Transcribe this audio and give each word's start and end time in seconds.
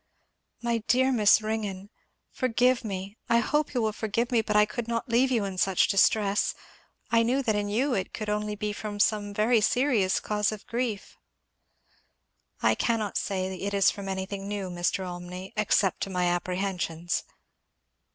"My 0.63 0.79
dear 0.87 1.11
Miss 1.11 1.43
Ringgan! 1.43 1.91
forgive 2.31 2.83
me 2.83 3.17
I 3.29 3.37
hope 3.37 3.75
you 3.75 3.83
will 3.83 3.93
forgive 3.93 4.31
me, 4.31 4.41
but 4.41 4.55
I 4.55 4.65
could 4.65 4.87
not 4.87 5.07
leave 5.07 5.29
you 5.29 5.45
in 5.45 5.59
such 5.59 5.89
distress. 5.89 6.55
I 7.11 7.21
knew 7.21 7.43
that 7.43 7.55
in 7.55 7.69
you 7.69 7.93
it 7.93 8.11
could 8.11 8.27
only 8.27 8.55
be 8.55 8.73
from 8.73 8.99
some 8.99 9.31
very 9.31 9.61
serious 9.61 10.19
cause 10.19 10.51
of 10.51 10.65
grief." 10.65 11.17
"I 12.63 12.73
cannot 12.73 13.15
say 13.15 13.53
it 13.61 13.75
is 13.75 13.91
from 13.91 14.09
anything 14.09 14.47
new, 14.47 14.71
Mr. 14.71 15.05
Olmney 15.07 15.53
except 15.55 16.01
to 16.01 16.09
my 16.09 16.25
apprehensions." 16.25 17.23